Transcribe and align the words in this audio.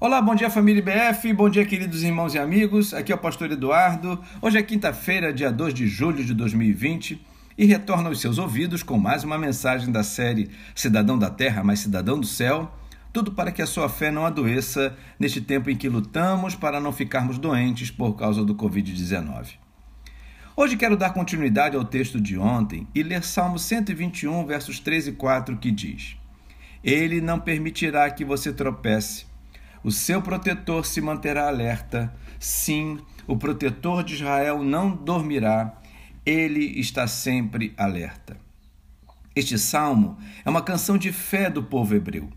Olá, 0.00 0.22
bom 0.22 0.32
dia 0.32 0.48
família 0.48 0.78
IBF, 0.78 1.32
bom 1.32 1.50
dia 1.50 1.66
queridos 1.66 2.04
irmãos 2.04 2.32
e 2.32 2.38
amigos. 2.38 2.94
Aqui 2.94 3.10
é 3.10 3.14
o 3.16 3.18
pastor 3.18 3.50
Eduardo. 3.50 4.22
Hoje 4.40 4.56
é 4.56 4.62
quinta-feira, 4.62 5.32
dia 5.32 5.50
2 5.50 5.74
de 5.74 5.88
julho 5.88 6.24
de 6.24 6.32
2020 6.34 7.20
e 7.58 7.66
retorna 7.66 8.08
aos 8.08 8.20
seus 8.20 8.38
ouvidos 8.38 8.84
com 8.84 8.96
mais 8.96 9.24
uma 9.24 9.36
mensagem 9.36 9.90
da 9.90 10.04
série 10.04 10.50
Cidadão 10.72 11.18
da 11.18 11.28
Terra, 11.28 11.64
mas 11.64 11.80
Cidadão 11.80 12.20
do 12.20 12.26
Céu. 12.28 12.72
Tudo 13.12 13.32
para 13.32 13.50
que 13.50 13.60
a 13.60 13.66
sua 13.66 13.88
fé 13.88 14.12
não 14.12 14.24
adoeça 14.24 14.96
neste 15.18 15.40
tempo 15.40 15.68
em 15.68 15.74
que 15.74 15.88
lutamos 15.88 16.54
para 16.54 16.78
não 16.78 16.92
ficarmos 16.92 17.36
doentes 17.36 17.90
por 17.90 18.14
causa 18.14 18.44
do 18.44 18.54
Covid-19. 18.54 19.54
Hoje 20.56 20.76
quero 20.76 20.96
dar 20.96 21.10
continuidade 21.10 21.76
ao 21.76 21.84
texto 21.84 22.20
de 22.20 22.38
ontem 22.38 22.86
e 22.94 23.02
ler 23.02 23.24
Salmo 23.24 23.58
121, 23.58 24.46
versos 24.46 24.78
3 24.78 25.08
e 25.08 25.12
4, 25.14 25.56
que 25.56 25.72
diz: 25.72 26.16
Ele 26.84 27.20
não 27.20 27.40
permitirá 27.40 28.08
que 28.08 28.24
você 28.24 28.52
tropece 28.52 29.26
o 29.88 29.90
seu 29.90 30.20
protetor 30.20 30.84
se 30.84 31.00
manterá 31.00 31.48
alerta. 31.48 32.14
Sim, 32.38 32.98
o 33.26 33.38
protetor 33.38 34.04
de 34.04 34.16
Israel 34.16 34.62
não 34.62 34.90
dormirá. 34.90 35.80
Ele 36.26 36.78
está 36.78 37.06
sempre 37.06 37.72
alerta. 37.74 38.36
Este 39.34 39.58
salmo 39.58 40.18
é 40.44 40.50
uma 40.50 40.60
canção 40.60 40.98
de 40.98 41.10
fé 41.10 41.48
do 41.48 41.62
povo 41.62 41.94
hebreu. 41.94 42.28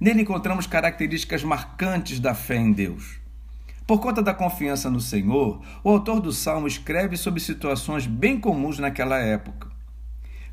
Nele 0.00 0.22
encontramos 0.22 0.64
características 0.68 1.42
marcantes 1.42 2.20
da 2.20 2.34
fé 2.34 2.54
em 2.54 2.70
Deus. 2.70 3.18
Por 3.84 3.98
conta 3.98 4.22
da 4.22 4.32
confiança 4.32 4.88
no 4.88 5.00
Senhor, 5.00 5.60
o 5.82 5.90
autor 5.90 6.20
do 6.20 6.30
salmo 6.30 6.68
escreve 6.68 7.16
sobre 7.16 7.40
situações 7.40 8.06
bem 8.06 8.38
comuns 8.38 8.78
naquela 8.78 9.18
época. 9.18 9.65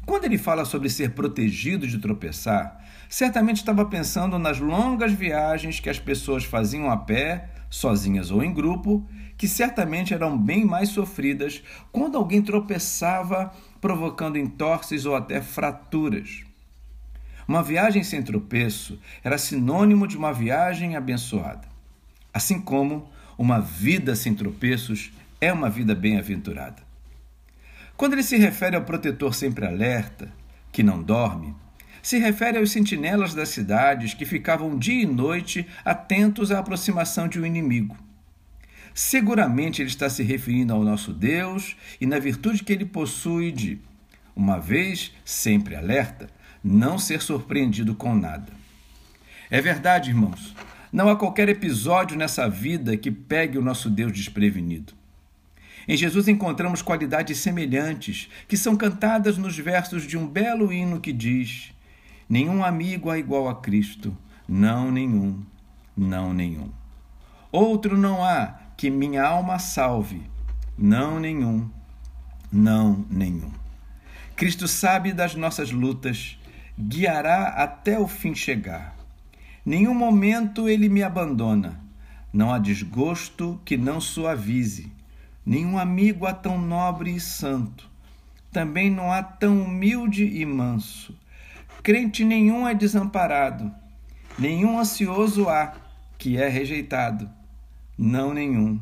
Quando 0.06 0.26
ele 0.26 0.38
fala 0.38 0.66
sobre 0.66 0.90
ser 0.90 1.12
protegido 1.12 1.88
de 1.88 1.98
tropeçar, 1.98 2.84
certamente 3.08 3.58
estava 3.58 3.86
pensando 3.86 4.38
nas 4.38 4.60
longas 4.60 5.14
viagens 5.14 5.80
que 5.80 5.90
as 5.90 5.98
pessoas 5.98 6.44
faziam 6.44 6.92
a 6.92 6.98
pé, 6.98 7.50
sozinhas 7.70 8.30
ou 8.30 8.44
em 8.44 8.54
grupo, 8.54 9.08
que 9.38 9.48
certamente 9.48 10.14
eram 10.14 10.38
bem 10.38 10.66
mais 10.66 10.90
sofridas 10.90 11.64
quando 11.92 12.18
alguém 12.18 12.42
tropeçava, 12.42 13.52
provocando 13.80 14.38
entorses 14.38 15.06
ou 15.06 15.16
até 15.16 15.42
fraturas. 15.42 16.44
Uma 17.48 17.64
viagem 17.64 18.04
sem 18.04 18.22
tropeço 18.22 19.00
era 19.24 19.38
sinônimo 19.38 20.08
de 20.08 20.18
uma 20.18 20.34
viagem 20.34 20.96
abençoada. 20.96 21.68
Assim 22.34 22.60
como 22.60 23.10
uma 23.38 23.60
vida 23.60 24.16
sem 24.16 24.34
tropeços 24.34 25.12
é 25.40 25.52
uma 25.52 25.70
vida 25.70 25.96
bem-aventurada. 25.96 26.93
Quando 27.96 28.14
ele 28.14 28.24
se 28.24 28.38
refere 28.38 28.76
ao 28.76 28.84
protetor 28.84 29.34
sempre 29.36 29.66
alerta, 29.66 30.32
que 30.72 30.82
não 30.82 31.02
dorme, 31.02 31.56
se 32.02 32.18
refere 32.18 32.58
aos 32.58 32.72
sentinelas 32.72 33.34
das 33.34 33.50
cidades 33.50 34.14
que 34.14 34.26
ficavam 34.26 34.78
dia 34.78 35.04
e 35.04 35.06
noite 35.06 35.66
atentos 35.86 36.52
à 36.52 36.60
aproximação 36.60 37.28
de 37.28 37.40
um 37.40 37.46
inimigo. 37.46 37.96
Seguramente 38.94 39.82
ele 39.82 39.90
está 39.90 40.10
se 40.10 40.22
referindo 40.22 40.74
ao 40.74 40.84
nosso 40.84 41.14
Deus 41.14 41.76
e 42.02 42.06
na 42.06 42.20
virtude 42.20 42.64
que 42.64 42.74
ele 42.74 42.86
possui 42.86 43.52
de, 43.52 43.80
uma 44.36 44.60
vez 44.60 45.14
sempre 45.24 45.76
alerta, 45.76 46.30
não 46.64 46.98
ser 46.98 47.22
surpreendido 47.22 47.96
com 47.96 48.16
nada. 48.16 48.52
É 49.50 49.62
verdade, 49.62 50.10
irmãos, 50.10 50.56
não 50.92 51.10
há 51.10 51.16
qualquer 51.16 51.48
episódio 51.50 52.18
nessa 52.18 52.50
vida 52.50 52.98
que 52.98 53.12
pegue 53.12 53.58
o 53.58 53.64
nosso 53.64 53.90
Deus 53.90 54.12
desprevenido. 54.12 54.94
Em 55.88 55.98
Jesus 55.98 56.28
encontramos 56.28 56.82
qualidades 56.82 57.40
semelhantes, 57.40 58.30
que 58.48 58.56
são 58.56 58.76
cantadas 58.76 59.38
nos 59.38 59.58
versos 59.58 60.08
de 60.08 60.18
um 60.18 60.26
belo 60.26 60.72
hino 60.72 61.00
que 61.00 61.12
diz: 61.12 61.74
Nenhum 62.30 62.64
amigo 62.64 63.10
há 63.10 63.18
igual 63.18 63.50
a 63.50 63.56
Cristo, 63.56 64.16
não 64.48 64.90
nenhum, 64.92 65.44
não 65.96 66.34
nenhum. 66.34 66.70
Outro 67.52 67.98
não 67.98 68.24
há 68.24 68.60
que 68.78 68.90
minha 68.90 69.24
alma 69.24 69.60
salve, 69.60 70.24
não 70.78 71.20
nenhum, 71.20 71.70
não 72.52 73.06
nenhum. 73.10 73.52
Cristo 74.38 74.68
sabe 74.68 75.12
das 75.12 75.36
nossas 75.36 75.72
lutas, 75.72 76.40
guiará 76.80 77.50
até 77.50 78.00
o 78.00 78.08
fim 78.08 78.34
chegar. 78.34 78.96
Nenhum 79.66 79.94
momento 79.94 80.68
ele 80.68 80.90
me 80.90 81.04
abandona, 81.04 81.80
não 82.32 82.52
há 82.52 82.58
desgosto 82.58 83.62
que 83.64 83.78
não 83.78 84.02
suavize 84.02 84.92
Nenhum 85.46 85.78
amigo 85.78 86.26
há 86.26 86.34
tão 86.34 86.58
nobre 86.58 87.14
e 87.14 87.20
santo, 87.20 87.90
também 88.52 88.90
não 88.90 89.12
há 89.12 89.22
tão 89.22 89.62
humilde 89.62 90.24
e 90.24 90.46
manso. 90.46 91.18
Crente 91.82 92.24
nenhum 92.24 92.66
é 92.66 92.74
desamparado, 92.74 93.70
nenhum 94.40 94.80
ansioso 94.80 95.50
há 95.50 95.76
que 96.18 96.38
é 96.38 96.48
rejeitado. 96.48 97.30
Não 97.98 98.34
nenhum, 98.34 98.80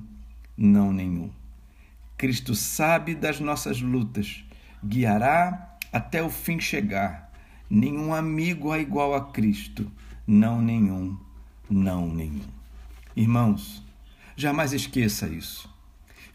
não 0.55 0.94
nenhum. 0.94 1.31
Cristo 2.16 2.53
sabe 2.53 3.16
das 3.16 3.39
nossas 3.39 3.81
lutas, 3.81 4.45
guiará 4.85 5.78
até 5.91 6.22
o 6.22 6.29
fim 6.29 6.59
chegar. 6.59 7.31
Nenhum 7.67 8.13
amigo 8.13 8.72
há 8.72 8.78
igual 8.78 9.16
a 9.16 9.31
Cristo, 9.31 9.91
não 10.28 10.61
nenhum, 10.61 11.17
não 11.69 12.07
nenhum. 12.07 12.45
Irmãos, 13.16 13.83
jamais 14.35 14.73
esqueça 14.73 15.28
isso. 15.28 15.71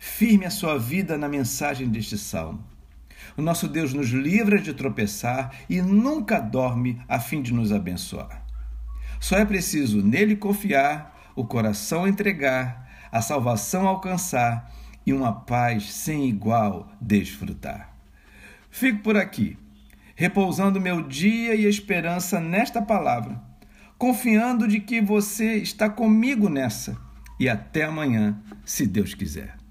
Firme 0.07 0.47
a 0.47 0.51
sua 0.51 0.79
vida 0.79 1.19
na 1.19 1.29
mensagem 1.29 1.91
deste 1.91 2.17
salmo. 2.17 2.65
O 3.37 3.43
nosso 3.43 3.69
Deus 3.69 3.93
nos 3.93 4.09
livra 4.09 4.59
de 4.59 4.73
tropeçar 4.73 5.55
e 5.69 5.83
nunca 5.83 6.41
dorme 6.41 6.99
a 7.07 7.19
fim 7.21 7.43
de 7.43 7.53
nos 7.53 7.71
abençoar. 7.71 8.43
Só 9.21 9.37
é 9.37 9.45
preciso 9.45 10.03
nele 10.03 10.35
confiar, 10.35 11.33
o 11.35 11.45
coração 11.45 12.09
entregar, 12.09 12.89
a 13.13 13.21
salvação 13.21 13.87
alcançar 13.87 14.73
e 15.05 15.13
uma 15.13 15.33
paz 15.33 15.93
sem 15.93 16.27
igual 16.27 16.91
desfrutar. 16.99 17.95
Fico 18.71 19.01
por 19.01 19.19
aqui, 19.19 19.59
repousando 20.15 20.81
meu 20.81 21.03
dia 21.03 21.55
e 21.55 21.67
esperança 21.67 22.41
nesta 22.41 22.81
palavra, 22.81 23.39
confiando 23.99 24.67
de 24.67 24.81
que 24.81 24.99
você 24.99 25.57
está 25.57 25.91
comigo 25.91 26.49
nessa. 26.49 26.97
E 27.39 27.51
até 27.51 27.83
amanhã, 27.83 28.41
se 28.65 28.87
Deus 28.87 29.13
quiser. 29.13 29.66